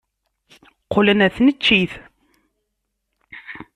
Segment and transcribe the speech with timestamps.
[0.83, 1.93] Qqlen ɣer tneččit.